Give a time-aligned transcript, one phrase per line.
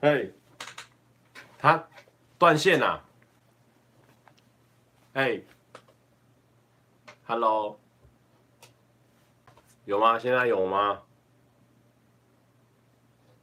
[0.00, 0.30] 哎，
[1.58, 1.88] 他
[2.38, 3.04] 断线了。
[5.14, 5.40] 哎
[7.24, 7.78] ，Hello，
[9.84, 10.18] 有吗？
[10.18, 11.02] 现在有吗？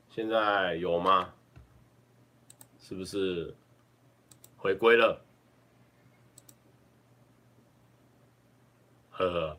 [0.10, 1.34] 现在有吗？
[2.79, 3.56] 是不是
[4.58, 5.26] 回归了？
[9.12, 9.58] 呵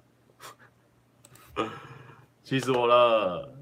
[1.55, 1.69] 呵，
[2.45, 3.62] 气死我了！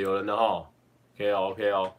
[0.00, 0.70] 有人的哈
[1.14, 1.94] ，OK 哦，OK 哦。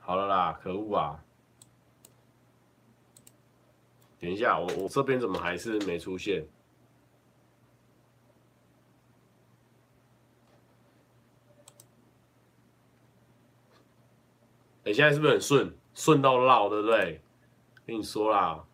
[0.00, 1.22] 好了啦，可恶啊！
[4.18, 6.46] 等一下，我我这边怎么还是没出现？
[14.84, 15.76] 你现在是不是很顺？
[15.92, 17.20] 顺到绕，对不对？
[17.84, 18.64] 跟你说啦，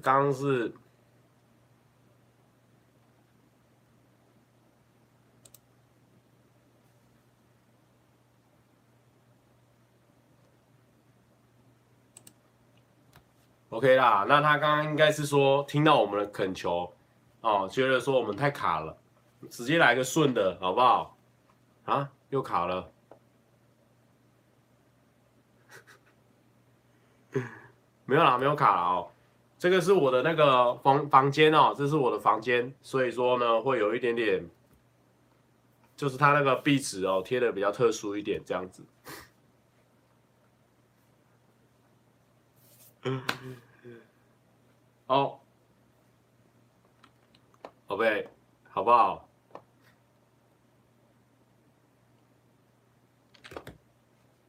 [0.00, 0.72] 刚刚是。
[13.70, 16.92] OK 啦，那他刚刚应该是说听到我们的恳求，
[17.40, 18.96] 哦，觉得说我们太卡了，
[19.50, 21.16] 直接来个顺的好不好？
[21.86, 22.92] 啊，又卡了，
[28.04, 29.11] 没有啦，没有卡了哦。
[29.62, 34.44] 这个是我的那个房房间哦，这是我的房间，所以说呢会有一点点，
[35.96, 38.84] 就是它那个壁纸哦贴的比较特殊一点，这样子。
[43.04, 43.22] 嗯，
[45.06, 45.40] 好，
[47.86, 48.28] 宝贝，
[48.68, 49.28] 好不好？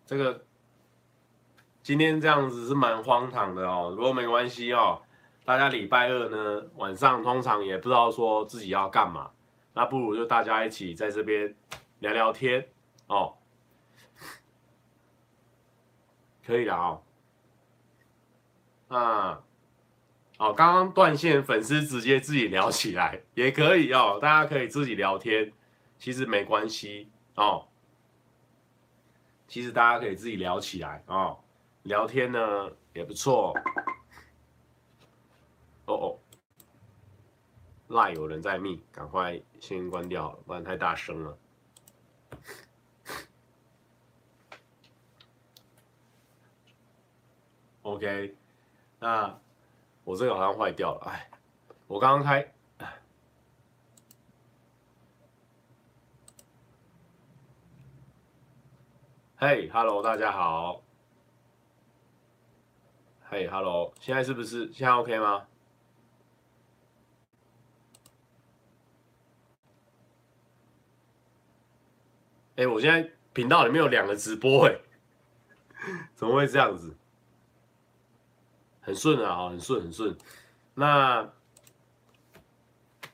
[0.08, 0.44] 这个
[1.84, 3.94] 今天这样子是蛮荒唐的哦。
[3.96, 5.03] 如果没关系哦，
[5.46, 9.30] 大家礼拜二呢晚上通常也不知道说自己要干嘛，
[9.74, 11.54] 那不如就大家一起在这边
[12.00, 12.66] 聊聊天
[13.08, 13.36] 哦，
[16.46, 17.02] 可以的哦。
[18.88, 19.44] 啊，
[20.38, 25.52] 哦，刚刚断线，粉丝直接自己聊起来 也可以哦，大家可以自己聊天，
[25.98, 27.68] 其实没关系哦。
[29.48, 31.38] 其实大家可以自己聊起来哦，
[31.84, 33.54] 聊天呢也不错。
[35.86, 36.20] 哦哦
[37.90, 41.38] ，LINE 有人在密，赶快先关掉，不然太大声了。
[47.84, 48.36] OK。
[49.00, 49.38] 那
[50.06, 51.30] 我这个好像坏掉了，哎，
[51.88, 52.54] 我刚刚开，
[59.36, 60.82] 嘿，Hello，大家好，
[63.26, 65.46] 嘿，Hello，现在是不是现在 OK 吗？
[72.56, 74.76] 哎，我现在频道里面有两个直播，哎，
[76.16, 76.96] 怎么会这样子？
[78.82, 80.16] 很顺啊，很顺很顺。
[80.76, 81.32] 那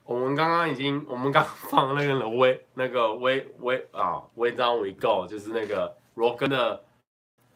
[0.03, 6.83] 我们刚刚已经，我们刚放那个微那个微微啊，Way Down We Go，就是那个罗根的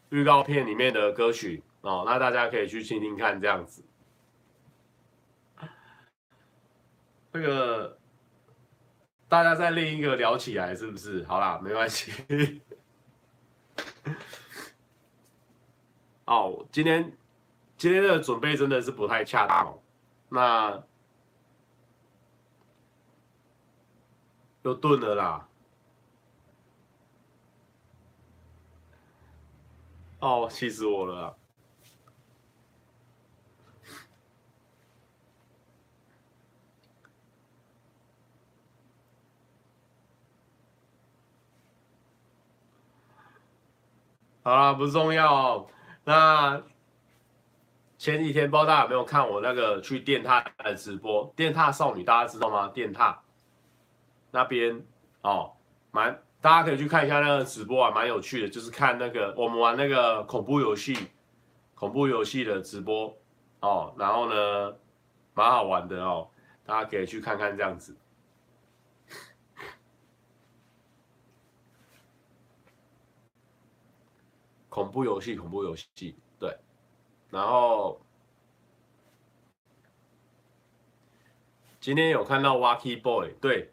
[0.09, 2.03] 预告片里面的歌曲哦。
[2.05, 3.83] 那大家可以去听听看，这样子。
[7.31, 7.97] 那个
[9.33, 11.25] 大家再另一个聊起来，是不是？
[11.25, 12.11] 好啦，没关系。
[16.25, 17.17] 哦，今天。
[17.75, 19.75] 今天的准备真的是不太恰当，
[20.29, 20.83] 那
[24.61, 25.49] 又顿了啦。
[30.19, 31.35] 哦，气死我了！
[44.43, 45.67] 好啦，不重要哦，
[46.03, 46.61] 那。
[47.95, 52.67] 前几天不知道大家有没有看我那个去电獭的直播，电獭少女大家知道吗？
[52.67, 53.15] 电獭
[54.31, 54.83] 那边
[55.21, 55.53] 哦，
[55.91, 60.97] 蛮大家可以去看一下那个直播啊，蛮有趣的，就是看那个我们玩那个恐怖游戏，
[61.75, 63.15] 恐怖游戏的直播
[63.61, 64.75] 哦，然后呢，
[65.33, 66.27] 蛮好玩的哦，
[66.65, 67.95] 大家可以去看看这样子。
[74.73, 76.15] 恐怖游戏，恐怖游戏。
[76.39, 76.57] 对
[77.29, 78.01] 然后
[81.79, 83.71] 今天有看到 Wacky Boy，对，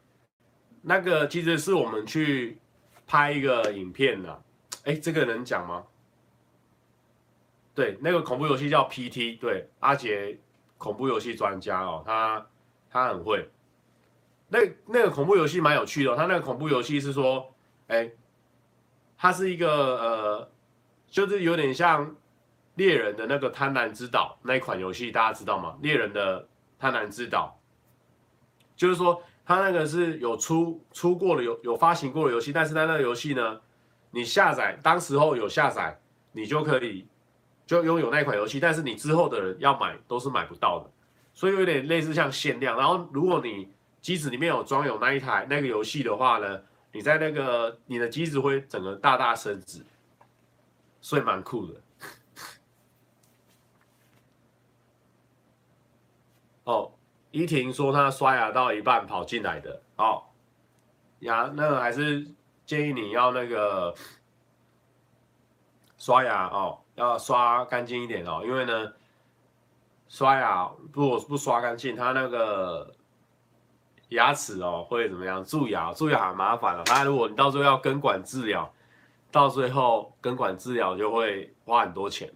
[0.82, 2.58] 那个其实是我们去
[3.06, 4.42] 拍一个影片的，
[4.84, 5.86] 哎，这个能讲吗？
[7.74, 10.38] 对，那个恐怖游戏叫 PT，对，阿杰
[10.76, 12.46] 恐怖游戏专家哦，他
[12.90, 13.48] 他很会。
[14.48, 17.54] 那那个恐怖游戏蛮有趣的，他那个恐怖游戏是说，
[17.86, 18.10] 哎，
[19.16, 20.50] 他是一个呃，
[21.10, 22.16] 就是有点像
[22.76, 25.76] 猎人的那个贪婪之岛那一款游戏，大家知道吗？
[25.82, 26.48] 猎人的
[26.78, 27.60] 贪婪之岛，
[28.76, 33.60] 就是说他那个是有出出过的，有有发行过的游戏，但是在那个游戏呢，
[34.12, 36.00] 你下载当时候有下载，
[36.32, 37.06] 你就可以
[37.66, 40.90] 就拥有那款游戏，但是你之后的人要买都是买不到的，
[41.34, 42.78] 所以有点类似像限量。
[42.78, 43.68] 然后如果你
[44.00, 46.60] 机子里面有装有那一台那个游戏的话呢，
[46.92, 49.84] 你在那个你的机子会整个大大升值，
[51.00, 51.80] 所以蛮酷的。
[56.64, 56.92] 哦，
[57.30, 60.22] 依婷说她刷牙到一半跑进来的哦，
[61.20, 62.26] 牙那个还是
[62.64, 63.94] 建议你要那个
[65.98, 68.92] 刷牙哦，要刷干净一点哦，因为呢，
[70.08, 72.94] 刷牙如果不刷干净，它那个。
[74.10, 75.44] 牙齿哦会怎么样？
[75.44, 76.82] 蛀牙，蛀牙很麻烦了。
[76.86, 78.68] 那如果你到时候要根管治疗，
[79.30, 82.32] 到最后根管治疗就会花很多钱，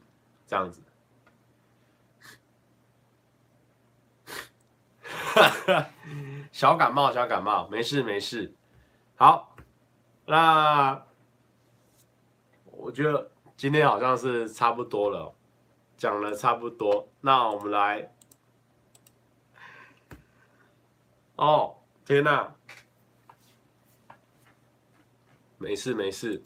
[0.46, 0.82] 这样子。
[6.52, 8.54] 小感冒，小感冒，没事没事。
[9.16, 9.56] 好，
[10.24, 11.04] 那
[12.66, 15.34] 我觉得今天好像是差不多了，
[15.96, 17.08] 讲了差不多。
[17.20, 18.12] 那我们来。
[21.36, 22.54] 哦，天哪！
[25.58, 26.40] 没事没事。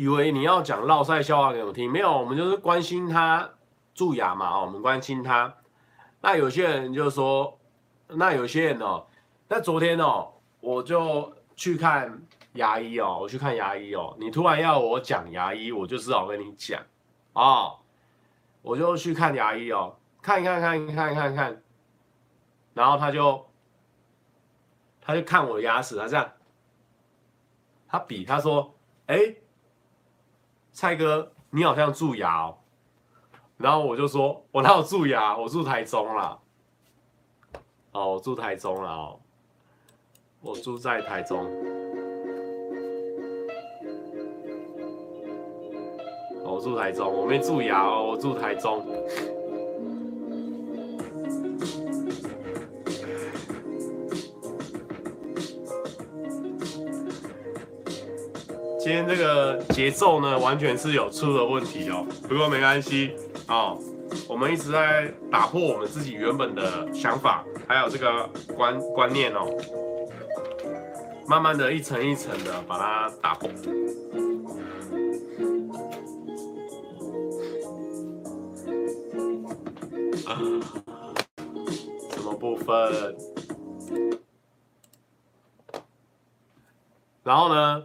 [0.00, 3.50] 以为你要讲烙赛笑话给我听，没有，我们就是关心他
[3.92, 5.54] 蛀牙嘛，哦，我们关心他。
[6.22, 7.58] 那有些人就说，
[8.08, 9.06] 那有些人哦，
[9.46, 12.22] 那昨天哦，我就去看
[12.54, 16.80] 牙医哦，我去看牙医哦，你突然要我讲牙医，我就只好跟你讲，
[17.34, 17.76] 哦。
[18.62, 21.62] 我就去看牙医哦，看一看，看一看，看看，
[22.72, 23.46] 然后他就，
[25.02, 26.32] 他就看我牙齿，他这样，
[27.86, 28.74] 他比他说，
[29.06, 29.34] 哎，
[30.80, 32.56] 蔡哥，你好像蛀牙哦，
[33.58, 36.40] 然后我就说，我哪有蛀牙，我住台中了，
[37.92, 39.20] 哦，我住台中了哦，
[40.40, 41.44] 我住在台中。
[46.42, 48.82] 我住台中，我没蛀牙哦，我住台中。
[58.90, 62.04] 今天这个节奏呢，完全是有出了问题哦。
[62.28, 63.14] 不过没关系
[63.46, 63.78] 哦，
[64.26, 69.46] 我们一直在打破我们自己原本的想法，还有这个观观念哦，
[71.28, 73.48] 慢慢的一层一层的把它打破。
[82.10, 83.16] 什么部分？
[87.22, 87.84] 然后呢？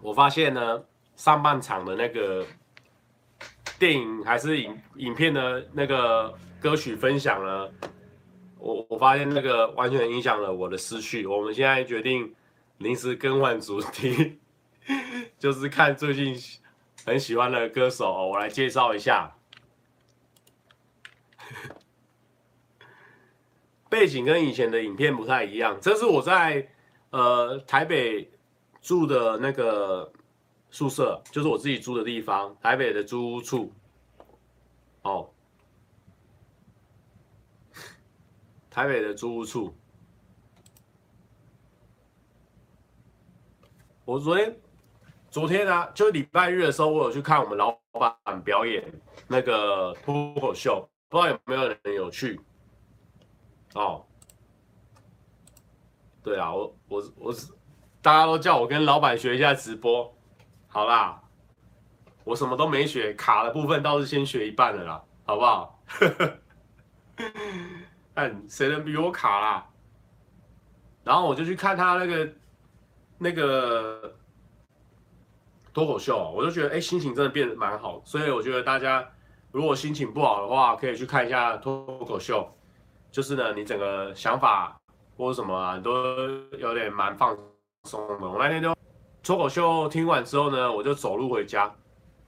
[0.00, 0.84] 我发现呢，
[1.16, 2.46] 上半场的那个
[3.78, 7.68] 电影还是影影片的那个歌曲分享呢，
[8.58, 11.26] 我我发现那个完全影响了我的思绪。
[11.26, 12.34] 我们现在决定
[12.78, 14.38] 临时更换主题，
[15.38, 16.36] 就是看最近。
[17.06, 19.34] 很喜欢的歌手，我来介绍一下。
[23.88, 26.68] 背景跟以前的影片不太一样，这是我在
[27.08, 28.30] 呃台北
[28.80, 30.10] 住的那个
[30.70, 33.72] 宿舍，就是我自己住的地方，台北的租屋处。
[35.02, 35.30] 哦，
[38.70, 39.74] 台北的租屋处。
[44.04, 44.56] 我昨天。
[45.30, 48.82] 昨天呢、啊，就礼拜日的时候，我有去看我们老板表演
[49.28, 52.40] 那个脱口秀，不知道有没有人有去？
[53.74, 54.02] 哦，
[56.22, 57.52] 对啊，我我我是
[58.08, 60.10] 大家都叫我跟老板学一下直播，
[60.66, 61.20] 好啦，
[62.24, 65.78] 我什么都没学，卡的部分倒是先学一半的啦，好不好？
[68.16, 69.66] 看谁能比我卡啦？
[71.04, 72.32] 然后我就去看他那个
[73.18, 74.14] 那个。
[75.74, 79.06] 脱口秀，我就觉得哎，心情真的变得蛮好，所以我觉得大家
[79.52, 82.50] 如果心情不好的话，可以去看一下脱口秀，
[83.12, 84.80] 就是呢，你整个想法
[85.18, 85.92] 或者什么啊，都
[86.56, 87.36] 有点蛮放
[87.84, 88.28] 松的。
[88.28, 88.74] 我那天就
[89.22, 91.72] 脱口秀听完之后呢，我就走路回家，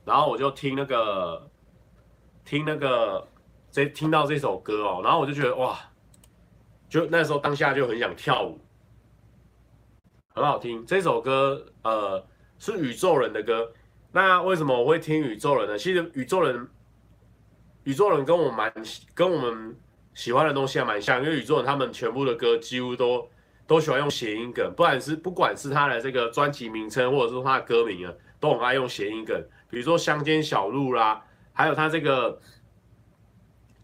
[0.05, 1.51] 然后我就听那个
[2.45, 3.27] 听那个
[3.71, 5.79] 这听到这首歌哦，然后我就觉得哇，
[6.89, 8.59] 就那时候当下就很想跳舞，
[10.35, 10.85] 很好听。
[10.87, 12.25] 这首歌呃
[12.59, 13.73] 是宇宙人的歌。
[14.13, 15.79] 那为什么我会听宇宙人呢？
[15.79, 16.69] 其实宇宙人，
[17.85, 18.73] 宇宙人跟我蛮
[19.15, 19.77] 跟我们
[20.15, 23.31] 喜欢的东西还蛮像，因为宇宙人他们全部的歌几乎都
[23.71, 29.41] 都喜欢用谐音梗，不管是不管是他的这个专辑名称，或者是他的歌名啊，都很爱用谐音梗。
[29.69, 32.41] 比如说乡间小路啦，还有他这个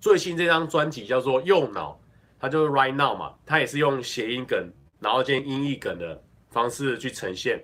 [0.00, 1.96] 最新这张专辑叫做右脑，
[2.40, 7.62] 他就是 Right Now 嘛，他也是用谐音梗，然后兼音译梗的方式去呈现。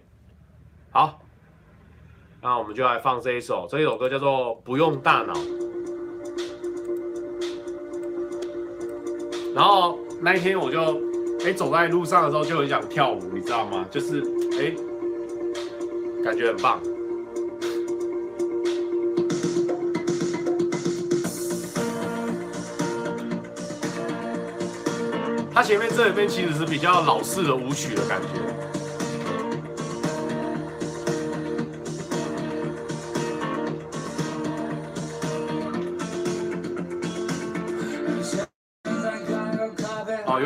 [0.93, 1.19] 好。
[2.41, 5.33] 那我们就来放这一首，这一首歌叫做《不用大脑》。
[9.55, 11.12] 然后那一天我就
[11.43, 13.85] 哎、欸、走在路上的时候就很想跳舞，你知道吗？
[13.91, 14.21] 就是
[14.53, 14.77] 哎、欸、
[16.25, 16.81] 感觉很棒。
[25.53, 28.62] 它前面这一边其实是比较老式的舞曲的感觉。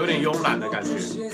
[0.06, 1.25] 有点慵懒的感觉。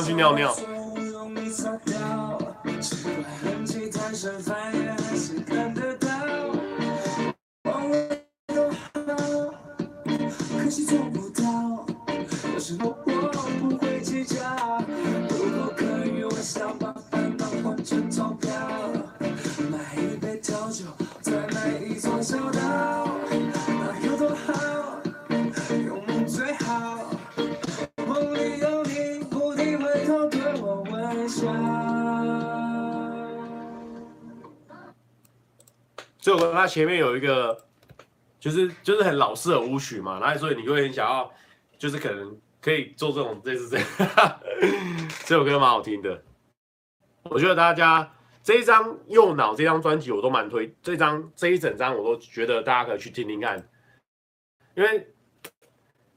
[0.00, 0.54] 上，去尿尿。
[36.70, 37.66] 前面有一个，
[38.38, 41.28] 就是就是很老式的舞曲嘛，然后所以你会很想要，
[41.76, 43.86] 就是可能可以做这种类似这样，
[45.26, 46.22] 这首歌蛮好听的。
[47.24, 48.08] 我觉得大家
[48.42, 53.68] 这一张右脑这张专辑我都蛮推，这张这一整张我都觉得大家可以去听听看，
[54.76, 55.12] 因为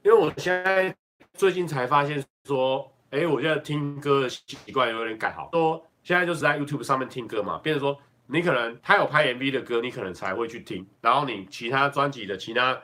[0.04, 0.96] 因为我现在
[1.34, 8.00] 最近才发现说，哎，我现在听歌的习惯有点改好，说现在就是在 YouTube 上面听歌嘛，变成说。
[8.26, 12.82] 你可能他有拍 MV 的歌，你可能才会去听，然后你其他专辑的其他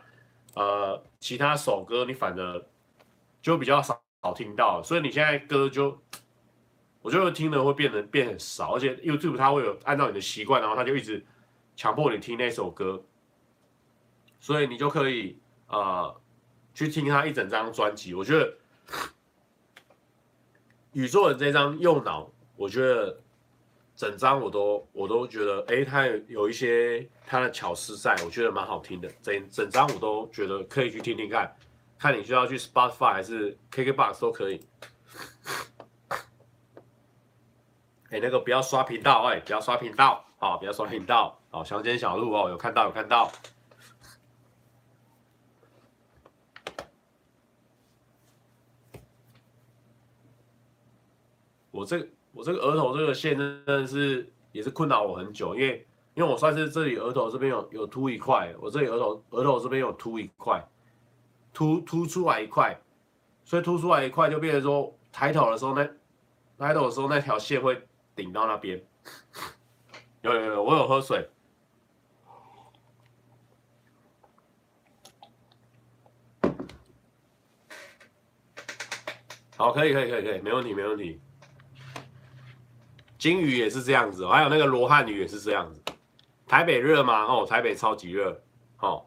[0.53, 2.65] 呃其他首歌，你反而
[3.41, 4.01] 就比较少
[4.35, 5.97] 听到，所以你现在歌就
[7.01, 11.25] 我觉得听的会变得变很少，而且 YouTube 它会有按照你的习惯，然后他就一直
[11.75, 13.01] 强迫你听那首歌，
[14.39, 16.13] 所以你就可以呃
[16.73, 18.13] 去听他一整张专辑。
[18.13, 18.53] 我觉得
[20.91, 23.21] 宇宙的这张右脑，我觉得。
[23.99, 29.11] 整张我都我都觉得，哎，它有一些它的巧思在，我觉得蛮好听的。
[29.21, 31.53] 整整张我都觉得可以去听听看，
[31.97, 34.65] 看你需要去 Spotify 还是 KKBOX 都可以。
[38.09, 43.29] 哎，那个不要刷频道，哎，不要刷频道，好，不要刷频道，好，乡间小路哦，有看到有看到。
[51.71, 52.09] 我这。
[52.31, 60.65] 我这个额头这个线真的是也是困扰我很久，因为因为我算是这里额头这边有有凸一块，我这里额头额头这边有凸一块，
[61.53, 62.79] 凸凸出来一块，
[63.43, 65.89] 所以凸出来一块就变成说抬头的时候那
[66.57, 67.81] 抬头的时候那条线会
[68.15, 68.83] 顶到那边。
[70.21, 71.29] 有有有，我有喝水。
[79.55, 81.19] 好，可以可以可以可以，没问题没问题。
[83.19, 85.83] 金鱼也是这样子，还有那个罗汉鱼也是这样子。
[86.47, 87.25] 台北热吗？
[87.25, 88.41] 哦，台北超级热。
[88.79, 89.05] 哦。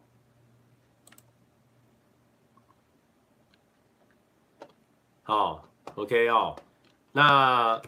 [5.24, 5.62] 哦
[5.94, 6.54] ，OK 哦。
[7.12, 7.80] 那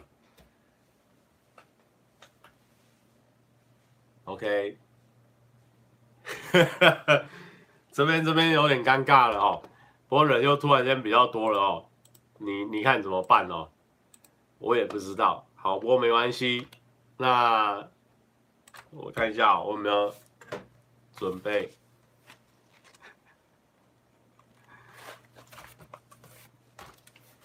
[4.25, 4.77] OK。
[7.91, 9.61] 这边这边有点尴尬了哦，
[10.09, 11.85] 不过人又突然间比较多了哦。
[12.39, 13.69] 你你看怎么办哦？
[14.57, 15.44] 我也不知道。
[15.65, 16.67] 好，不过没关系，
[17.17, 17.89] 那
[18.91, 20.13] 我看一下我有没有
[21.17, 21.71] 准备。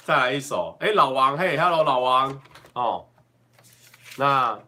[0.04, 2.42] 再来一首，哎、老王，嘿，Hello，老王，
[2.74, 3.08] 哦，
[4.18, 4.60] 那，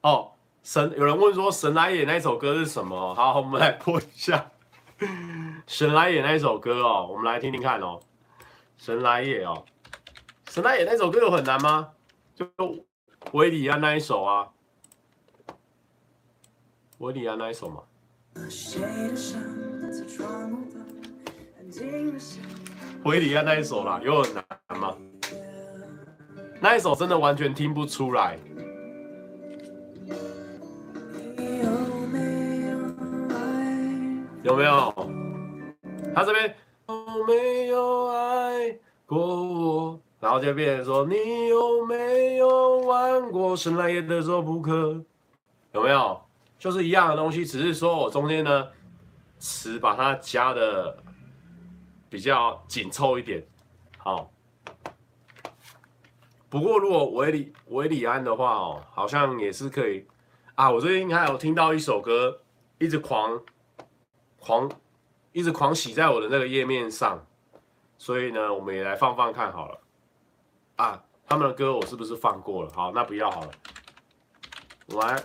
[0.00, 0.32] 哦，
[0.62, 3.14] 神，有人问说神来也那首歌是什么？
[3.14, 4.50] 好，我们来播一下，
[5.68, 8.00] 神来也那首歌哦，我们来听听看哦，
[8.84, 9.64] 神来也哦，
[10.50, 11.88] 神来也那首歌有很难吗？
[12.34, 12.46] 就
[13.32, 14.46] 维里安那一首啊，
[16.98, 17.82] 维里安那一首嘛。
[23.04, 24.44] 维里安那一首啦，有很难
[24.78, 24.94] 吗？
[26.60, 28.38] 那一首真的完全听不出来。
[34.42, 34.92] 有没有？
[36.14, 36.54] 他这边
[37.14, 40.00] 有没有爱过我？
[40.20, 45.02] 然后就变成说你有没有玩过神来也的手扑克？
[45.72, 46.20] 有没有？
[46.58, 48.68] 就是一样的东西，只是说我中间呢
[49.38, 50.98] 词把它加的。
[52.10, 53.44] 比较紧凑一点，
[53.98, 54.30] 好。
[56.48, 60.06] 不过如果韦礼韦礼安的话哦，好像也是可以
[60.54, 60.70] 啊。
[60.70, 62.40] 我最近还有听到一首歌，
[62.78, 63.42] 一直狂
[64.38, 64.70] 狂
[65.34, 67.26] 一直狂洗在我的那个页面上，
[67.98, 69.80] 所以呢，我们也来放放看好了。
[70.76, 72.72] 啊，他们的歌我是不是放过了？
[72.72, 73.50] 好，那不要好了。
[74.86, 75.22] 我来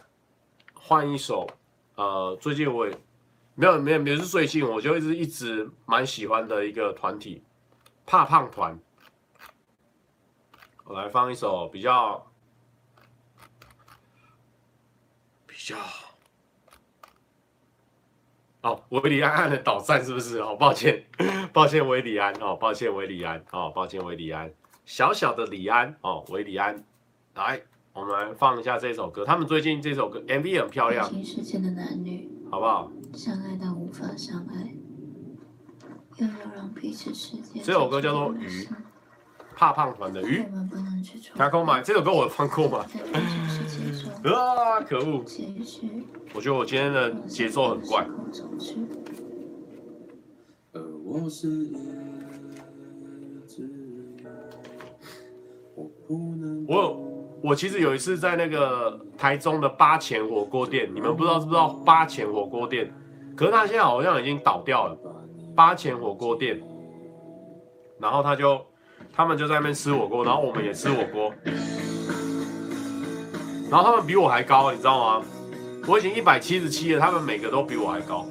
[0.74, 1.48] 换一首，
[1.94, 3.00] 呃，最近我也。
[3.56, 7.44] 没有没有，没有是最近，我就一直一直蛮喜欢的一个团体，
[8.06, 8.80] 怕胖团。
[10.86, 12.26] 我来放一首比较
[15.46, 15.76] 比较
[18.62, 20.40] 哦，维里安安的导赞是不是？
[20.40, 21.04] 哦，抱歉，
[21.54, 24.52] 抱歉，维里安哦，抱歉，维里安哦，抱歉，维里安，
[24.86, 26.84] 小小的李安哦，维里安，
[27.36, 27.62] 来，
[27.94, 29.24] 我们来放一下这首歌。
[29.24, 31.10] 他们最近这首歌 MV 很漂亮。
[31.10, 32.92] 情世界的男女，好不好？
[33.14, 34.74] 相爱到无法相爱，
[36.18, 37.62] 又要让彼此世界。
[37.62, 38.64] 这首歌叫做《鱼》，
[39.56, 40.44] 怕胖团的鱼。
[41.36, 42.86] 卡空买这首歌我有放过吗？
[44.24, 45.24] 啊，可恶！
[46.34, 48.06] 我觉得我今天的节奏很怪。
[56.68, 57.02] 我
[57.42, 62.94] 我其实有一次在那个台中的八钱火锅店，你们不知道知不知道八钱火锅店？
[63.36, 64.98] 可是他现在好像已经倒掉了，
[65.56, 66.62] 八钱火锅店，
[67.98, 68.60] 然后他就，
[69.14, 71.34] 他们就在那边吃火锅，然后我们也吃火锅，
[73.70, 75.26] 然后他们比我还高，你知道吗？
[75.88, 78.28] 我已经一百七十七了，他们每个都比我还高。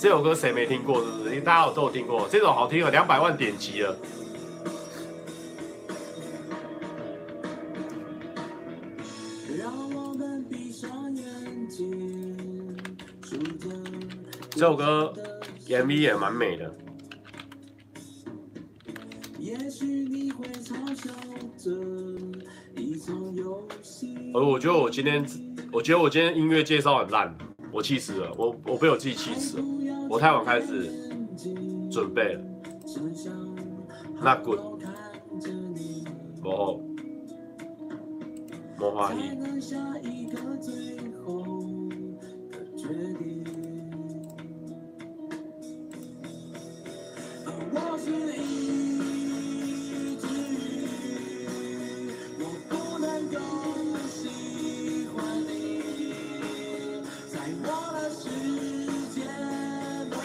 [0.00, 1.00] 这首歌谁没听过？
[1.00, 1.40] 是不是？
[1.40, 3.96] 大家都有听过，这首好听了，两百万点击了。
[14.50, 15.12] 这首歌
[15.68, 16.74] MV 也蛮美的。
[24.34, 25.24] 而我觉得我今天，
[25.72, 27.34] 我觉得我今天音乐介绍很烂，
[27.72, 29.64] 我气死了，我我被我自己气死了，
[30.10, 30.90] 我太晚开始
[31.90, 32.40] 准备了。
[34.22, 34.60] Not good，
[36.44, 36.80] 哦，
[38.78, 39.36] 魔法一。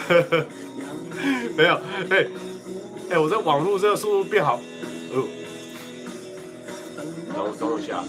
[1.56, 1.74] 没有，
[2.10, 2.28] 哎、欸，
[3.10, 4.56] 哎、我这网络这个速度变好，
[5.12, 5.28] 哦，
[7.32, 8.02] 等我等我一下。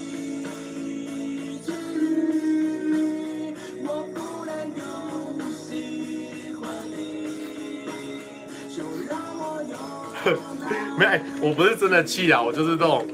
[10.98, 13.06] 没有、欸，我不是真的气啊，我就是这种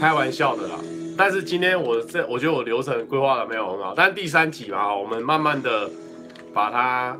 [0.00, 0.74] 开玩笑的啦。
[1.16, 5.88] 但是今天我这，我觉得我流程规划的没有很好，但是第三集嘛，我们慢慢的
[6.52, 7.16] 把它。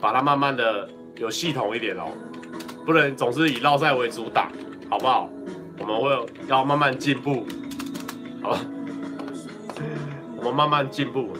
[0.00, 2.12] 把它慢慢的有系统一点哦，
[2.84, 4.50] 不能总是以绕赛为主打，
[4.90, 5.28] 好不好？
[5.78, 7.46] 我们会要慢慢进步，
[8.42, 8.60] 好吧？
[10.36, 11.32] 我们慢慢进步。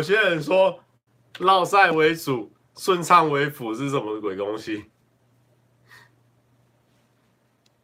[0.00, 0.80] 有些人说
[1.40, 4.90] 绕赛为主，顺畅为辅是什么鬼东西？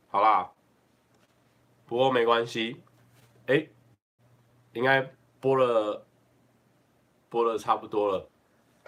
[0.08, 0.50] 好啦，
[1.84, 2.80] 不过没关系，
[3.48, 3.68] 哎、
[4.72, 6.06] 应该播了，
[7.28, 8.26] 播了差不多了。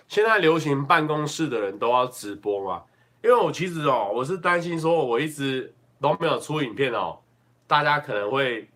[0.06, 2.82] 现在流行办公室的人都要直播嘛？
[3.22, 7.20] 因为我其实哦，我是担心说，我一直都没有出影片哦，
[7.66, 8.70] 大家可能会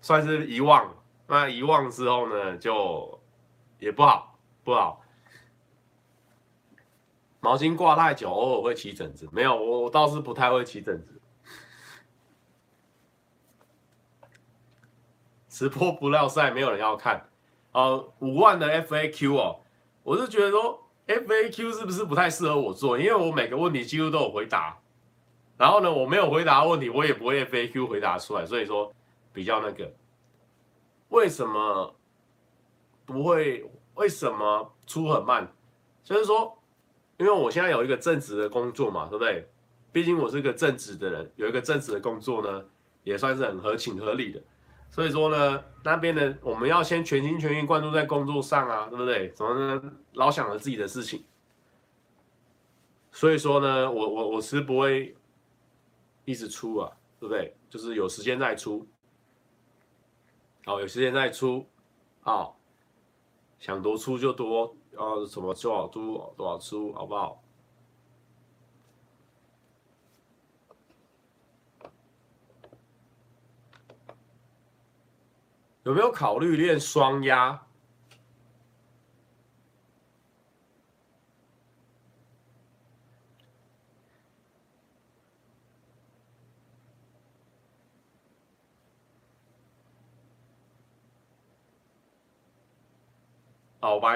[0.00, 0.90] 算是遗忘。
[1.26, 3.13] 那遗忘之后呢，就
[3.84, 5.02] 也不好，不好。
[7.40, 9.28] 毛巾挂太久，偶尔会起疹子。
[9.30, 11.20] 没有，我我倒是不太会起疹子。
[15.50, 17.28] 直播不料赛，没有人要看。
[17.72, 19.60] 呃，五万的 FAQ 哦，
[20.02, 22.98] 我是觉得说 FAQ 是不是不太适合我做？
[22.98, 24.78] 因为我每个问题几乎都有回答。
[25.58, 28.90] 然后呢，我没有回答问题，我也不会 FAQ 回答出来，所以说
[29.34, 29.92] 比较那个。
[31.10, 31.94] 为什么
[33.06, 33.64] 不会？
[33.94, 35.48] 为什么出很慢？
[36.02, 36.58] 就是说，
[37.16, 39.48] 因为我现在有一个正职的工作嘛，对不对？
[39.92, 42.64] 毕竟我是个正职的人，有一个正职的工作呢，
[43.04, 44.42] 也算是很合情合理的。
[44.90, 49.30] 所以说呢，那边的，我们要先全心全意关注在工作上啊，对不对？
[49.30, 49.92] 怎么呢？
[50.14, 51.24] 老想着自己的事情。
[53.12, 55.16] 所以说呢，我我我是不会
[56.24, 56.90] 一直出啊，
[57.20, 57.56] 对不对？
[57.70, 58.84] 就是有时间再出。
[60.64, 61.64] 好，有时间再出，
[62.20, 62.58] 好，
[63.64, 67.42] 想多出就多，啊，什么多少出多少出，好不好？
[75.84, 77.63] 有没有考虑练双压？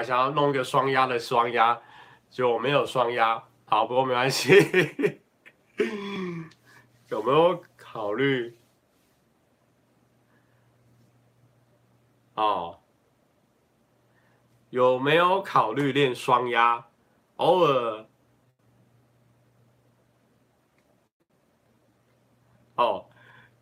[0.03, 1.81] 想要弄一个双压的双压，
[2.29, 3.43] 结果我没有双压。
[3.65, 4.51] 好，不过没关系。
[7.09, 8.57] 有没有考虑？
[12.35, 12.79] 哦，
[14.69, 16.85] 有没有考虑练双压？
[17.37, 18.05] 偶尔。
[22.75, 23.09] 哦，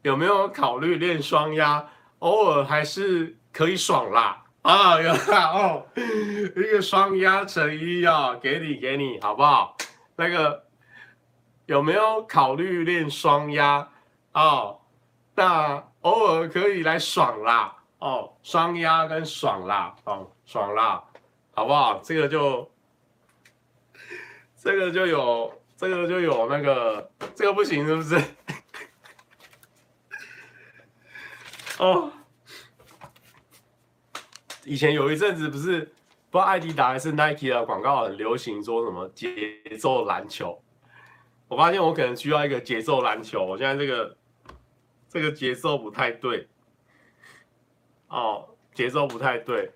[0.02, 1.90] 有没有考虑练双压？
[2.20, 4.44] 偶尔还是可以爽啦。
[4.64, 9.78] 啊，有啦哦，一个双压成一啊，给你给你，好不好？
[10.18, 10.66] 那个
[11.68, 13.90] 有没有考虑练双压？
[14.34, 14.82] 哦，
[15.36, 21.02] 那偶尔可以来爽啦，哦，双压跟爽啦，哦，爽啦，
[21.54, 22.02] 好不好？
[22.04, 22.70] 这个就
[24.58, 28.22] 这个就有这个就有那个这个不行是不是？
[31.80, 32.12] 哦。
[34.68, 35.80] 以前有一阵子不是
[36.30, 39.32] 不知道艾迪达还是 Nike 的广告很流行，说什么节
[39.80, 40.62] 奏篮球。
[41.48, 43.46] 我发现我可能需要一个节奏篮球。
[43.46, 44.18] 我现在这个
[45.08, 46.48] 这个节奏不太对，
[48.10, 49.72] 哦，节奏不太对。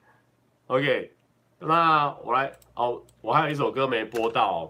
[0.68, 1.14] OK，
[1.60, 4.70] 那我来哦，我还有一首歌没播到。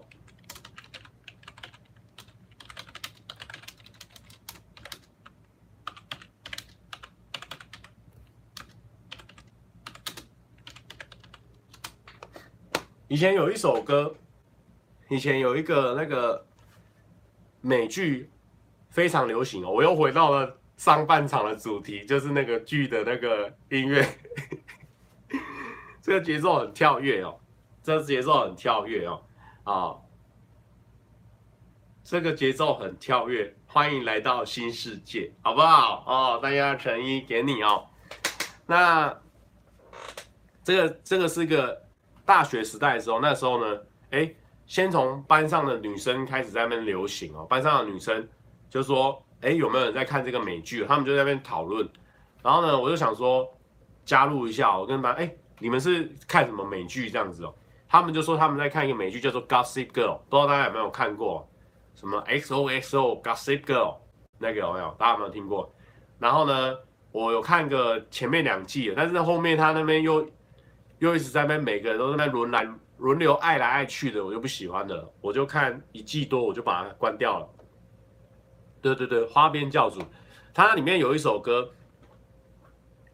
[13.12, 14.14] 以前有一首歌，
[15.10, 16.46] 以前有一个那个
[17.60, 18.30] 美剧
[18.88, 19.70] 非常流行哦。
[19.70, 24.02] 我又回到了上半场的主题，就是那个剧的那个音乐，
[26.00, 27.38] 这个节奏很跳跃哦，
[27.82, 29.22] 这个节奏很跳跃哦，
[29.64, 29.94] 啊，
[32.02, 36.02] 这个节奏很跳跃，欢迎来到新世界，好不好？
[36.06, 37.86] 哦，大家诚意给你哦。
[38.64, 39.20] 那
[40.64, 41.82] 这个这个是一个。
[42.24, 43.80] 大学时代的时候，那时候呢，
[44.10, 44.32] 哎，
[44.66, 47.44] 先从班上的女生开始在那边流行哦。
[47.44, 48.26] 班上的女生
[48.70, 50.84] 就说，哎，有没有人在看这个美剧？
[50.86, 51.88] 他们就在那边讨论。
[52.42, 53.48] 然后呢，我就想说
[54.04, 57.54] 加入一下，我跟班，哎，你们是看什么美剧这样子哦？
[57.88, 61.46] 他们就说他们在看一个美剧叫做《Gossip Girl》，不知道大家有没有看过？
[61.94, 63.96] 什么 XOXO Gossip Girl
[64.38, 64.94] 那个有没有？
[64.98, 65.70] 大家有没有听过？
[66.18, 66.76] 然后呢，
[67.10, 70.24] 我有看个前面两季，但是后面他那边又。
[71.02, 72.64] 又一直在那边，每个人都在那轮来
[72.98, 77.48] 轮流爱来爱去的，我就不喜欢的，我就看一季多，我就把它关掉了。
[78.80, 80.00] 对对对，花边教主，
[80.54, 81.68] 它里面有一首歌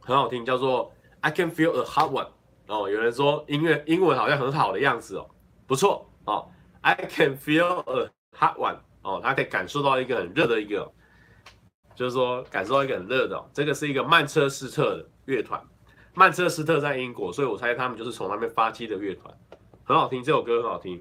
[0.01, 0.85] 很好听，叫做
[1.23, 2.27] 《I Can Feel a Hot One》
[2.67, 2.91] 哦。
[2.91, 5.27] 有人说音乐英文好像很好的样子哦，
[5.67, 6.47] 不错哦，
[6.83, 10.93] 《I Can Feel a Hot One》哦，他可以感受到一个很热的一个，
[11.95, 15.59] 就是说感受到一个很热的，这个是一个曼彻斯特的乐团。
[16.19, 19.33] 曼彻斯特在英国，所以我猜他们就是从那边发迹的乐团，
[19.85, 21.01] 很好听，这首歌很好听，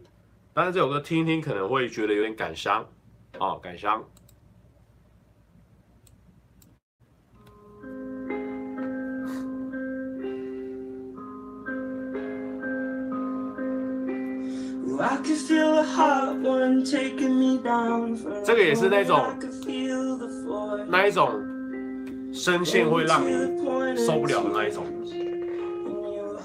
[0.54, 2.88] 但是这首歌听一听可能会觉得有点感伤，
[3.40, 4.06] 哦，感伤。
[18.44, 19.26] 这个也是那种，
[20.88, 21.32] 那一种
[22.32, 23.32] 声线会让你
[23.98, 24.86] 受不了的那一种。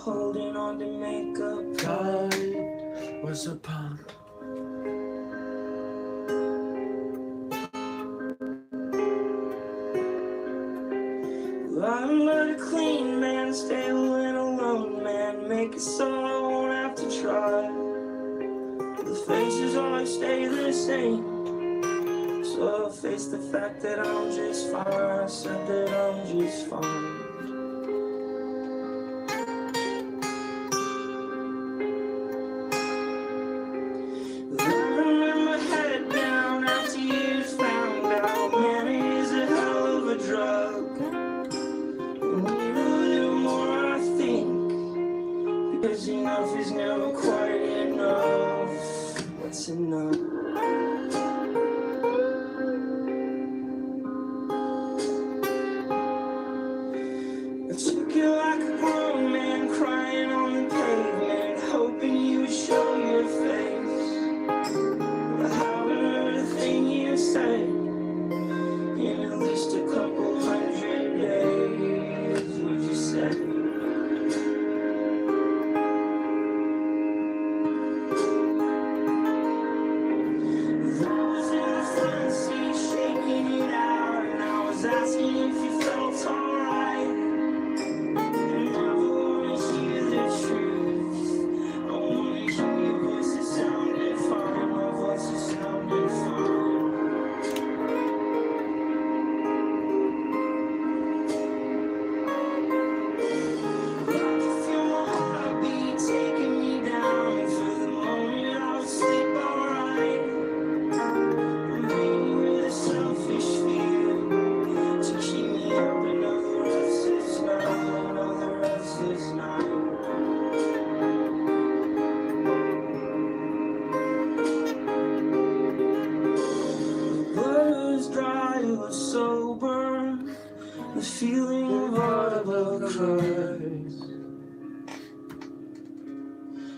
[0.03, 1.63] holding on to make up
[3.23, 4.01] was was punk.
[11.85, 15.49] I'm not a clean man, stay a lone man.
[15.49, 17.63] Make it so I won't have to try.
[19.05, 21.23] The faces always stay the same.
[22.45, 24.85] So I'll face the fact that I'm just fine.
[24.85, 27.22] I said that I'm just fine.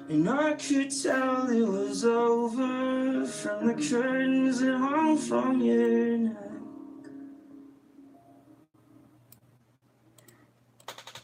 [0.09, 6.37] And i could tell it was over from the turns of my mind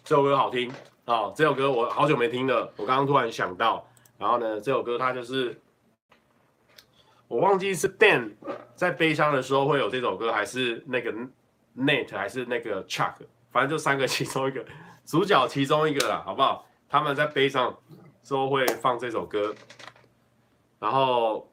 [0.02, 0.72] 这首歌好听
[1.04, 3.86] 哦，这首歌我好久没听了，我刚刚突然想到，
[4.18, 5.60] 然后呢，这首歌它就是
[7.28, 8.32] 我忘记是 Dan
[8.74, 11.12] 在悲伤的时候会有这首歌，还是那个
[11.76, 13.14] Nate 还是那个 Chuck，
[13.52, 14.64] 反正就三个其中一个
[15.04, 16.66] 主角其中一个啦，好不好？
[16.88, 17.76] 他们在悲伤
[18.22, 19.54] 之后会放这首歌，
[20.78, 21.46] 然后。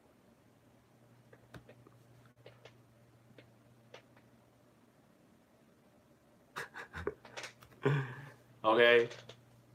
[8.60, 9.08] OK，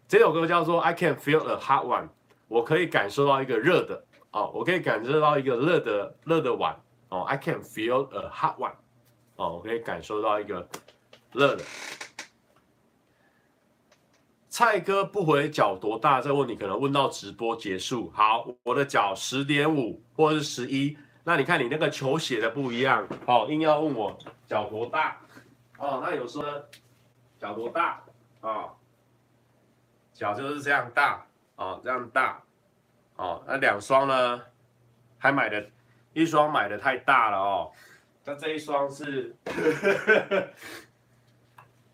[0.07, 2.03] 这首歌叫做《I Can Feel a Hot One》，
[2.47, 6.79] 我可以感受到一个热的哦，我可以感受到一个热的热的碗
[7.09, 7.21] 哦。
[7.21, 8.75] I can feel a hot one，
[9.35, 10.67] 哦，我可以感受到一个
[11.31, 11.63] 热的。
[14.53, 16.21] 蔡哥不回脚多大？
[16.21, 18.11] 这个问题可能问到直播结束。
[18.13, 20.95] 好，我的脚十点五或者是十一。
[21.23, 25.17] 那你看你那个球写的不一样，哦，硬要问我脚多大？
[25.79, 26.45] 哦，那有时候
[27.39, 27.99] 脚多大
[28.41, 28.51] 啊？
[28.51, 28.69] 哦
[30.13, 32.39] 脚就是这样大哦，这样大
[33.15, 33.43] 哦。
[33.47, 34.39] 那两双呢？
[35.17, 35.67] 还买的，
[36.13, 37.71] 一双买的太大了哦。
[38.23, 39.35] 那这一双是，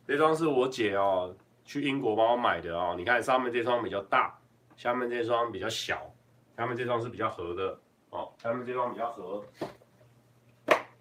[0.06, 1.34] 这双是我姐哦，
[1.70, 2.96] 去英国帮我买的哦。
[2.98, 4.36] 你看上面这双比较大，
[4.76, 6.12] 下面这双比较小。
[6.58, 7.80] 下面这双是比较合的
[8.10, 9.46] 哦，下面这双比较合。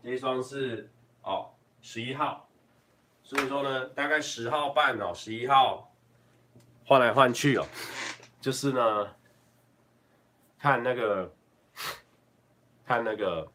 [0.03, 0.91] 这一双是
[1.23, 1.49] 哦，
[1.81, 2.47] 十一号。
[3.23, 5.91] 所以说呢，大概十号半哦，十一号。
[6.85, 7.65] 换来换去哦，
[8.39, 9.09] 就是呢，
[10.59, 11.35] 看那个，
[12.85, 13.51] 看那个，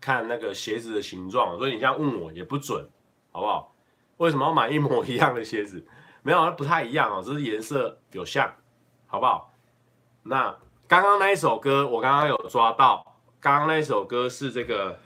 [0.00, 2.88] 看那个鞋子的形状，所以你这样问我也不准，
[3.30, 3.74] 好不好？
[4.18, 5.84] 为什么要买一模一样的鞋子？
[6.22, 8.52] 没有，不太一样哦，只是颜色有像，
[9.06, 9.52] 好不好？
[10.22, 10.54] 那
[10.86, 14.98] 刚刚那一首歌，我刚刚有抓到，刚刚那一首歌是这个，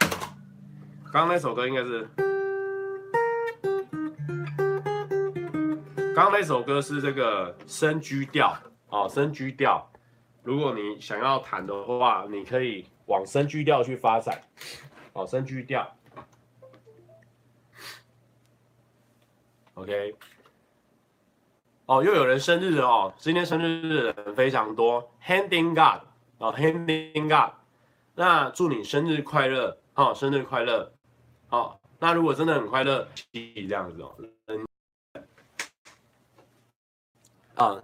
[1.13, 2.09] 刚刚那首歌应该是。
[6.15, 8.55] 刚刚那首歌是这个升 G 调
[8.89, 9.89] 哦，升 G 调。
[10.43, 14.39] 如果你想要弹的话，你可以往升 G 调去发展，
[15.15, 15.91] 哦，升 G 调。
[19.75, 20.15] OK。
[21.87, 26.07] 哦，又有人生日了哦，今天生日的人非常多，Handing God
[26.39, 27.55] 哦，Handing God。
[28.15, 30.93] 那祝你生日快乐，哦，生日快乐，
[31.51, 31.79] 哦。
[31.99, 34.67] 那如果真的很快乐，这样子哦，嗯，
[37.55, 37.83] 啊。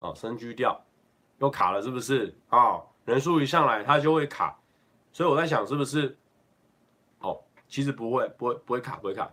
[0.00, 0.80] 哦，升居调
[1.38, 2.34] 又卡了，是不是？
[2.50, 4.58] 哦，人数一上来它就会卡，
[5.16, 6.14] 所以我在想是不是？
[7.20, 9.30] 哦，其实不会，不会，不会卡，不会卡。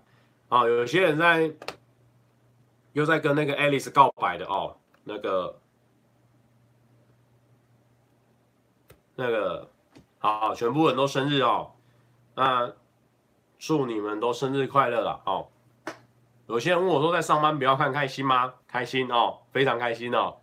[0.48, 1.52] 哦，有些人在
[2.93, 5.60] 又在跟那个 Alice 告白的哦，那个
[9.15, 9.69] 那个，
[10.19, 11.74] 好，全部人都生日哦，
[12.36, 12.72] 那
[13.60, 15.50] 祝你们都生日快乐了哦。
[16.48, 18.54] 有些人问我说，在上班不要看开心吗？
[18.69, 20.38] 开心哦，非常开心哦。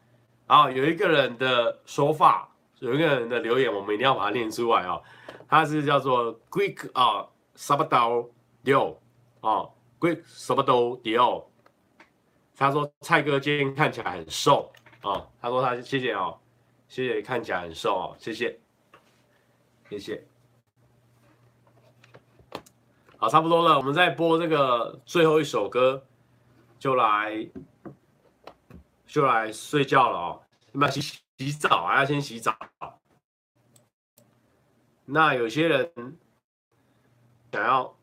[0.47, 2.51] 啊，有一个人的说法，
[2.81, 5.03] 有一个人的留言，我们一定要把它念出来哦。
[5.51, 8.31] 他是叫做 Quick 啊，Sabado
[8.63, 8.97] Dio
[9.41, 11.47] 啊，Quick Sabado Dio。
[12.57, 16.39] 他说蔡哥今天看起来很瘦啊，他说他谢谢哦，
[16.89, 18.61] 谢谢看起来很瘦哦，谢谢，
[19.89, 20.25] 谢谢。
[23.17, 26.07] 好，差不多了，我们再播这个最后一首歌，
[26.79, 27.51] 就来。
[29.05, 30.43] 就来睡觉了哦，
[30.75, 32.57] 要洗洗澡还要先洗澡。
[35.13, 35.93] 那有些人
[37.53, 37.97] 想要，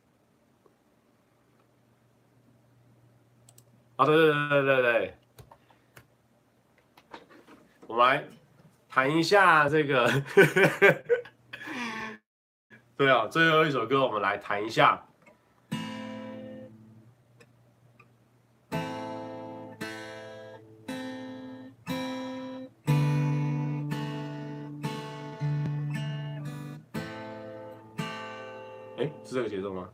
[3.96, 5.18] 啊，对对对对对对，
[7.88, 8.26] 我们来
[8.90, 10.06] 谈一下这个，
[12.98, 15.08] 对啊，最后一首歌我们来谈一下。
[29.38, 29.88] 这个节奏吗？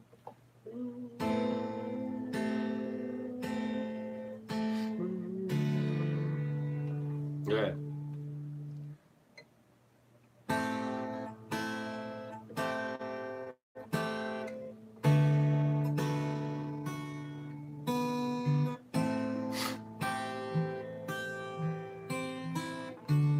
[7.45, 7.75] 对，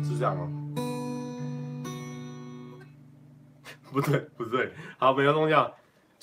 [0.04, 0.52] 是这样吗？
[3.94, 5.56] 不对，不对，好，没有东西。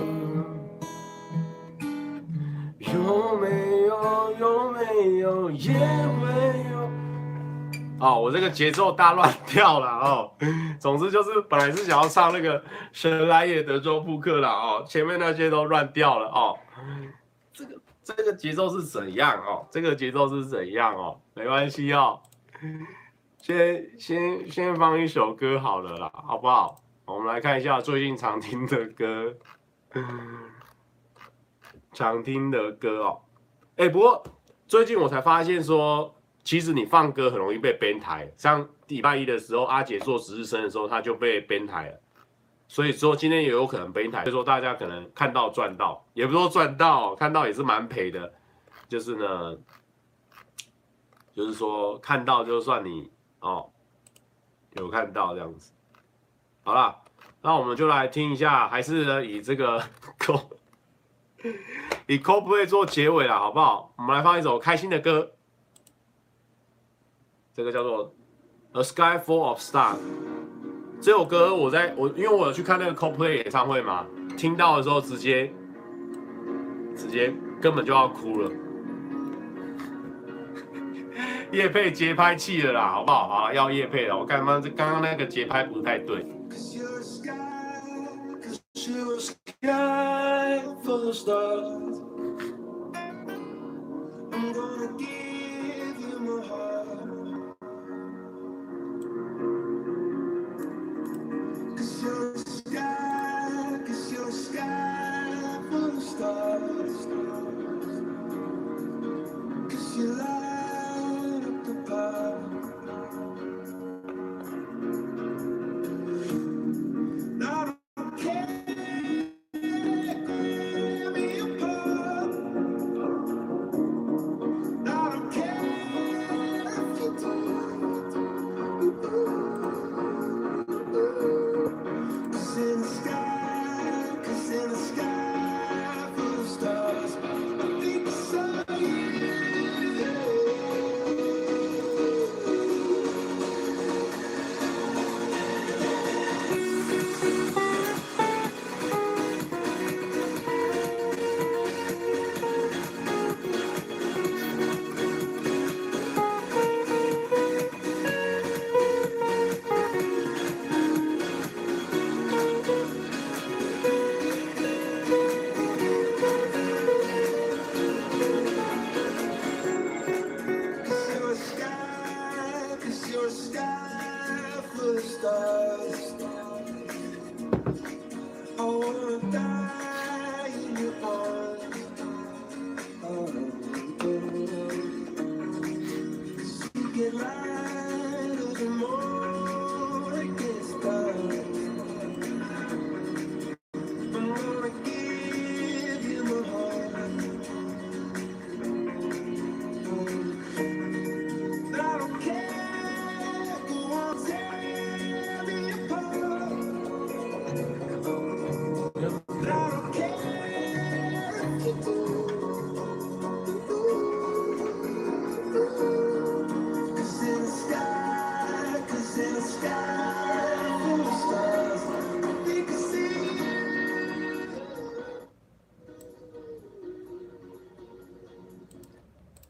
[2.79, 6.89] 有没有有没有也会有。
[7.99, 10.31] 哦，我这个节奏大乱 跳了哦。
[10.79, 12.59] 总之就是本来是想要唱那个
[12.91, 16.57] 神来也得做扑克了哦，前面那些都乱掉了哦。
[18.05, 19.67] 这个节奏是怎样哦？
[19.71, 21.19] 这个节奏是怎样哦？
[21.33, 22.21] 没关系哦，
[23.41, 26.79] 先先先放一首歌好了啦，好不好？
[27.05, 29.35] 我们来看一下最近常听的歌，
[31.93, 33.21] 常听的歌哦。
[33.77, 34.23] 哎，不过
[34.67, 38.31] 最近我才发现说，其实你放歌很容易被 ban 台。
[38.37, 41.99] 像礼拜一的时候，阿姐做值日生的时候，他就被 ban 台了。
[42.67, 48.33] 所以说今天也有可能背台，所以说大家可能看到赚到，也不说赚到，看到也是蛮赔的。
[48.87, 49.57] 就是呢，
[51.33, 53.09] 就是说看到就算你
[53.39, 53.69] 哦
[54.73, 55.71] 有看到这样子。
[56.63, 56.95] 好了，
[57.41, 59.81] 那我们就来听一下，还是呢以这个
[60.19, 60.41] Co
[62.07, 63.93] 以 Coldplay 做结尾了，好不好？
[63.97, 65.31] 我们来放一首开心的歌，
[67.53, 68.13] 这个叫做
[68.73, 70.34] A Sky Full of Stars。
[71.05, 75.53] 这首歌我在我因为我有去看那个 Coplay 演唱会嘛，听到的时候直接
[76.97, 77.31] 直接
[77.61, 78.51] 根本就要哭了，
[81.53, 83.27] 叶配节拍器了啦，好不好？
[83.27, 86.25] 啊，要叶配了，我刚刚这刚刚那个节拍不太对。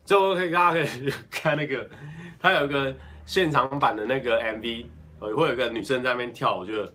[0.05, 1.89] 就可以大家可以看那个，
[2.39, 2.95] 他有一个
[3.25, 4.85] 现场版的那个 MV，
[5.19, 6.93] 会有一个女生在那边跳，我觉得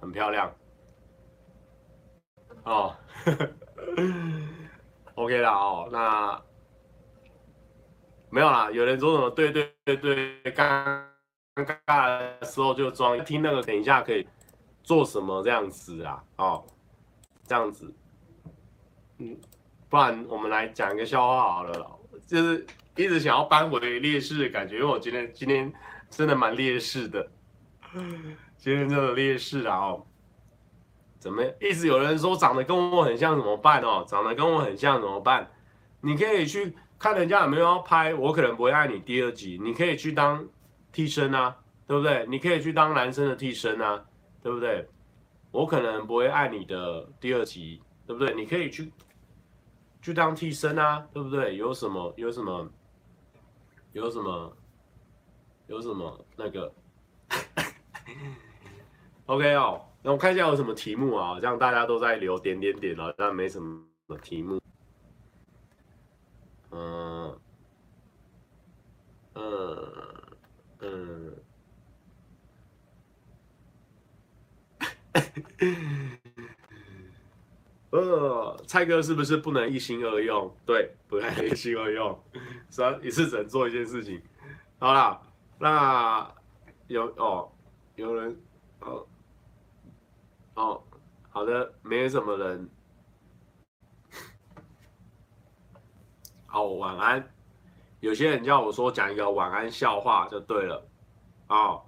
[0.00, 0.52] 很漂亮。
[2.64, 2.94] 哦，
[5.14, 6.42] OK 啦哦，那
[8.30, 11.04] 没有啦，有人说什么对对对对，尴
[11.86, 12.08] 尬
[12.40, 14.26] 的时候就装听那个，等一下可以
[14.82, 16.22] 做什么这样子啊？
[16.36, 16.64] 哦，
[17.46, 17.94] 这样子，
[19.18, 19.38] 嗯，
[19.88, 21.99] 不然我们来讲一个笑话好了。
[22.26, 25.72] 就是一直想要扳回劣势的感觉，因为我今天今天
[26.08, 27.28] 真的蛮劣势的，
[28.56, 29.76] 今天真的劣势啊！
[29.76, 30.06] 哦，
[31.18, 34.04] 怎么一直有人说长得跟我很像怎么办哦？
[34.06, 35.50] 长得跟我很像怎么办？
[36.00, 40.46] 你可以去看人家有没有要拍，我可能不会爱你第二集，你可以去当
[40.92, 41.56] 替身啊，
[41.86, 42.26] 对不对？
[42.28, 44.04] 你可以去当男生的替身啊，
[44.42, 44.86] 对不对？
[45.50, 48.34] 我可能不会爱你的第二集，对不对？
[48.34, 48.92] 你可以去。
[50.00, 51.56] 就当替身啊，对不对？
[51.56, 52.12] 有什么？
[52.16, 52.68] 有什么？
[53.92, 54.56] 有什么？
[55.66, 56.24] 有什么？
[56.36, 56.72] 那个
[59.26, 59.84] ，OK 哦。
[60.02, 61.38] 那我看一下有什么题目啊？
[61.38, 63.84] 这样大家都在留点点点了，但没什么
[64.22, 64.58] 题目。
[66.70, 67.38] 嗯
[69.34, 69.76] 嗯
[70.80, 71.36] 嗯。
[77.90, 80.54] 呃，蔡哥是不是不能一心二用？
[80.64, 82.16] 对，不能一心二用，
[82.70, 84.22] 是啊，一次只能做一件事情。
[84.78, 85.20] 好啦，
[85.58, 86.32] 那
[86.86, 87.50] 有哦，
[87.96, 88.40] 有人
[88.80, 89.06] 哦
[90.54, 90.82] 哦，
[91.30, 92.70] 好的，没什么人。
[96.46, 97.28] 好，晚安。
[97.98, 100.88] 有些人叫我说讲一个晚安笑话就对了，
[101.48, 101.82] 哦。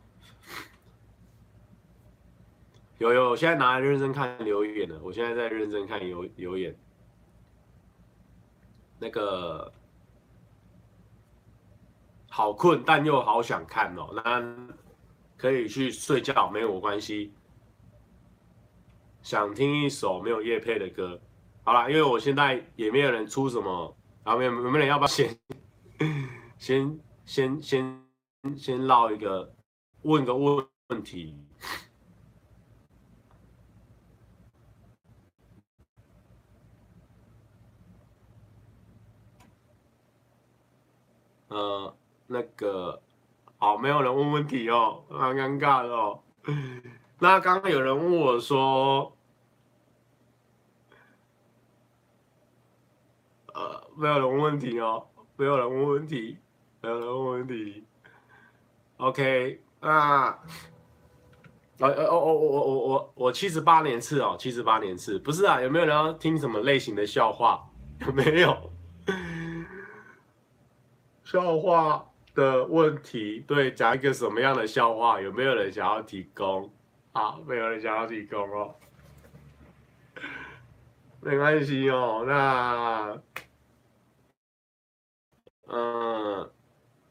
[3.03, 5.01] 有有，我现在拿来认真看留言了。
[5.03, 6.73] 我现在在认真看留留言。
[9.01, 9.73] 那个
[12.31, 14.11] 好困，但又好想看哦。
[14.15, 14.69] 那
[15.37, 17.35] 可以去睡觉，没有关系。
[19.21, 21.21] 想听一首没有业配的歌，
[21.65, 25.37] 好啦，因为我现在也没有人出什么，然后没有没有人要不要先
[26.57, 28.05] 先先先
[28.57, 29.53] 先唠一个，
[30.03, 31.37] 问个问问题。
[41.53, 41.95] 呃，
[42.29, 42.99] 那个，
[43.59, 46.19] 好，没有人问问题哦，蛮尴尬的哦。
[47.19, 49.15] 那刚刚有人问我说，
[53.53, 56.39] 呃没有人问问题哦，没有人问问题，
[56.81, 57.85] 没有人问问题。
[58.97, 60.31] OK，那，
[61.79, 65.61] 哦哦哦我我我我我七十八年次哦，七十八年次，不是啊？
[65.61, 67.69] 有没有人要听什么类型的笑话？
[68.07, 68.73] 有 没有？
[71.33, 75.19] 笑话的问题，对，讲一个什么样的笑话？
[75.19, 76.71] 有没有人想要提供？
[77.15, 78.75] 好，没有人想要提供哦。
[81.23, 83.19] 没关系哦，那，
[85.69, 86.51] 嗯，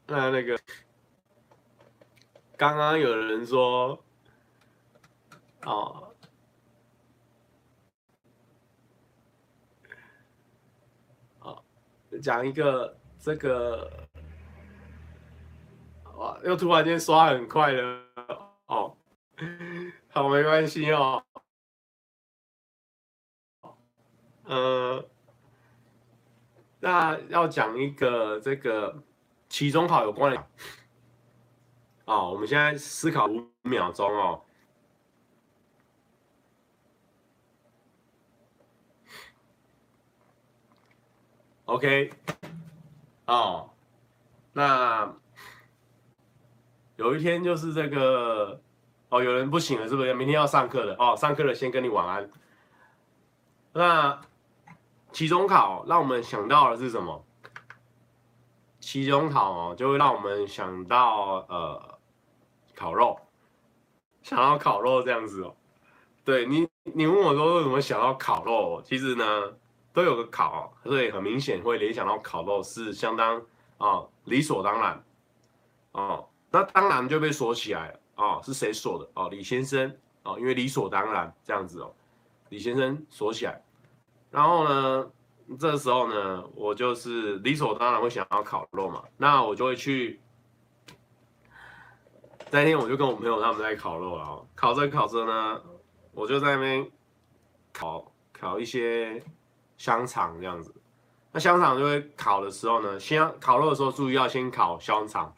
[0.06, 0.56] 那那个，
[2.56, 4.04] 刚刚有人说，
[5.64, 6.14] 哦，
[11.40, 11.64] 哦，
[12.22, 13.90] 讲一个这个，
[16.22, 18.00] 哇，又突然间刷很快了，
[18.68, 18.96] 哦，
[20.10, 21.26] 好，没关系哦。
[24.44, 25.04] 呃，
[26.80, 29.02] 那要讲一个这个
[29.50, 30.48] 期中考有关的，
[32.06, 34.44] 哦，我们现在思考五秒钟哦。
[41.66, 42.14] OK，
[43.26, 43.72] 哦，
[44.54, 45.16] 那
[47.02, 48.62] 有一天就是这个，
[49.10, 50.14] 哦，有人不行了，是不是？
[50.14, 52.30] 明天要上课了，哦，上课了，先跟你晚安。
[53.74, 54.22] 那。
[55.14, 57.22] 期中考让我们想到的是什么？
[58.80, 62.00] 期中考，就会让我们想到呃
[62.74, 63.20] 烤肉，
[64.24, 65.54] 想到烤肉这样子哦。
[66.24, 68.82] 对你，你问我说为什么想到烤肉？
[68.86, 69.54] 其实呢，
[69.92, 73.38] 都有个烤，所以很明显会联想到烤肉是相当
[73.80, 75.04] 啊、哦、理所当然
[75.92, 76.26] 哦。
[76.52, 79.30] 那当然就被锁起来了哦，是谁锁的哦？
[79.30, 81.92] 李先生哦，因为理所当然这样子哦，
[82.50, 83.64] 李先生锁起来。
[84.30, 85.10] 然后呢，
[85.58, 90.20] 这时候呢，我就是理所当然会想要烤肉嘛，那我就会去。
[92.54, 95.62] 那天我就跟我朋友他们在烤肉了，烤着烤着呢，
[96.12, 96.92] 我就在那边
[97.72, 99.24] 烤烤一些
[99.78, 100.76] 香肠这样子。
[101.32, 105.34] 那香肠就会烤的时候呢，先烤肉的时候注意要先烤香肠，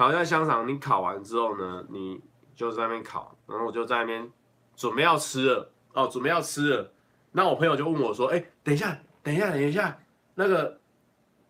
[0.00, 2.18] 烤一下香肠，你烤完之后呢，你
[2.56, 4.32] 就在那边烤，然后我就在那边
[4.74, 6.90] 准备要吃了哦，准备要吃了。
[7.32, 9.98] 那我朋友就问我说：“哎，等一下，等一下，等一下，
[10.34, 10.80] 那个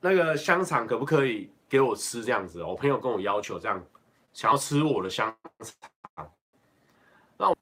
[0.00, 2.24] 那个香肠可不可以给我吃？
[2.24, 3.80] 这样子，我朋友跟我要求这样，
[4.32, 6.28] 想要吃我的香肠。
[7.36, 7.54] 那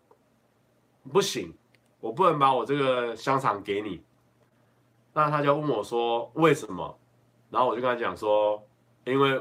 [1.12, 1.53] 不行，
[2.01, 4.03] 我不能把我这个香肠给你。
[5.12, 6.99] 那他就问我说为什么？
[7.51, 8.66] 然后我就跟他讲说，
[9.05, 9.39] 因为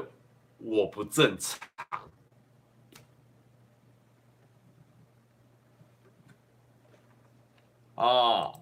[0.58, 1.58] 我不正常。
[7.94, 8.54] 哦。”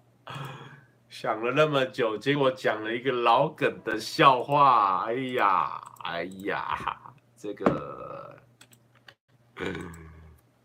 [1.09, 5.07] 想了那么久，结果讲了一个老梗的笑话。
[5.07, 8.38] 哎呀，哎呀，这个，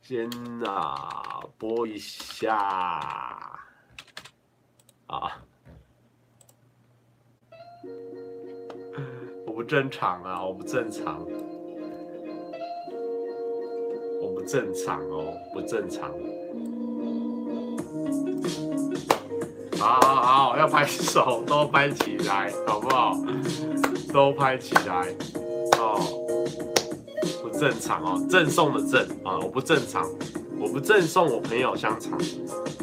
[0.02, 0.30] 先
[0.66, 2.54] 啊，播一下
[5.08, 5.42] 啊，
[9.62, 11.24] 不正常啊，我不正常，
[14.20, 16.10] 我不正常哦，不正常。
[19.78, 23.16] 好好好，要拍手都拍起来，好不好？
[24.12, 25.14] 都拍起来
[25.78, 26.02] 哦，
[27.44, 30.10] 不正常哦，赠送的赠啊，我不正常，
[30.60, 32.20] 我不赠送我朋友香肠，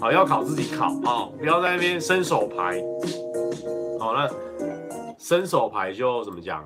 [0.01, 2.81] 好，要考自己考啊，不要在那边伸手牌。
[3.99, 4.31] 好，那
[5.29, 6.65] 伸手牌就怎么讲？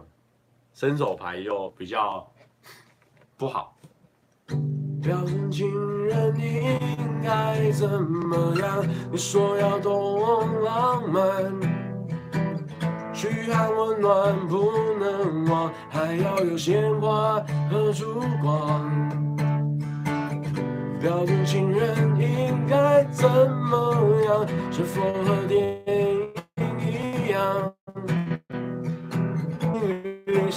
[0.72, 2.24] 伸手牌就比较
[3.36, 3.76] 不好。
[5.02, 5.68] 表演情
[6.06, 8.86] 人你应该怎么样？
[9.10, 11.52] 你说要多浪漫，
[13.12, 18.88] 嘘寒问暖不能忘，还要有鲜花和烛光。
[21.00, 24.46] 表情情人应该怎么样？
[24.70, 26.32] 是否和电影
[26.78, 27.74] 一样？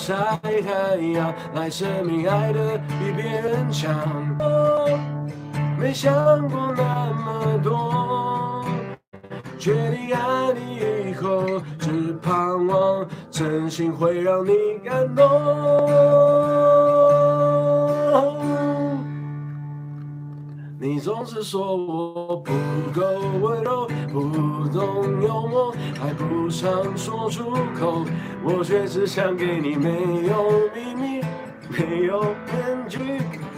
[0.05, 0.13] 晒
[0.61, 3.91] 太阳来证明爱的比别人强。
[5.79, 6.13] 没想
[6.47, 8.63] 过那么多，
[9.57, 14.51] 决定爱你以后，只盼望真心会让你
[14.83, 15.25] 感动。
[20.85, 22.51] 你总是说我不
[22.93, 23.01] 够
[23.41, 28.05] 温柔，不懂幽默，还不常说出口。
[28.43, 31.21] 我却只想给你没有秘密，
[31.69, 32.99] 没有面具，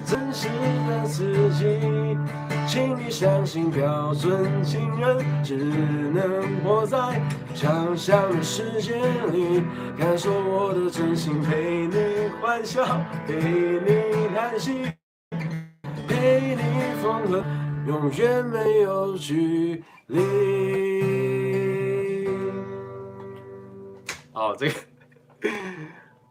[0.05, 0.47] 真实
[0.87, 2.17] 的自己。
[2.65, 7.21] 请你相信，标准情人只能活在
[7.53, 8.95] 想象的世界
[9.33, 9.63] 里，
[9.99, 12.85] 感受我的真心，陪你欢笑，
[13.27, 14.85] 陪你叹息，
[16.27, 16.61] 陪你
[17.01, 17.41] 疯了，
[17.87, 20.19] 永远没有距离。
[24.33, 24.73] 哦，这个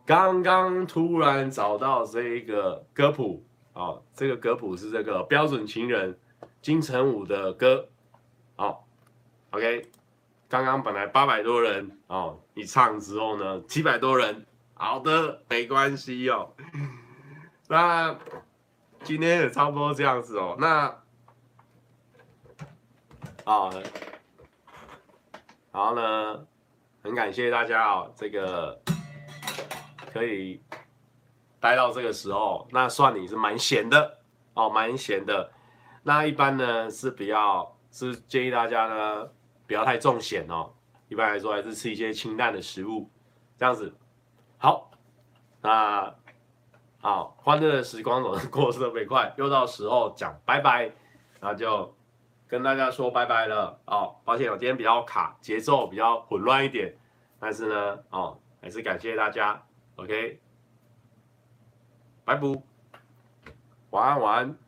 [0.05, 3.43] 刚刚突然找到这个歌谱，
[3.73, 6.19] 哦，这个歌谱是这个标准情人。
[6.61, 7.89] 金城武的歌，
[8.57, 8.77] 哦
[9.53, 9.87] ，OK，
[10.47, 14.45] 刚刚本来八百多人哦，一唱之后呢，七百多人，
[14.75, 16.53] 好的，没关系哦。
[17.69, 18.15] 那
[19.05, 20.57] 今天也差不多这样子哦。
[20.59, 20.87] 那，
[23.45, 23.71] 啊，
[25.73, 26.47] 然后呢，
[27.03, 28.81] 很感谢大家哦，这个
[30.13, 30.61] 可以
[31.61, 34.19] 待到这个时候，那算你是蛮闲的
[34.55, 35.53] 哦，蛮闲的。
[36.03, 39.29] 那一般呢是比较是建议大家呢
[39.67, 40.73] 不要太重咸哦，
[41.09, 43.11] 一般来说还是吃一些清淡的食物，
[43.59, 43.95] 这样子。
[44.59, 44.91] 好，
[45.61, 46.15] 那
[46.99, 50.91] 好，欢乐的时光总是过得特别快，又到时候讲拜拜，
[51.41, 51.95] 那就
[52.49, 53.79] 跟大家说拜拜了。
[53.85, 56.97] 哦，抱歉我今天比较卡，节奏比较混乱一点，
[57.39, 59.63] 但是呢，哦，还是感谢大家。
[59.97, 60.41] OK，
[62.25, 62.63] 拜拜，
[63.91, 64.66] 晚安，晚安。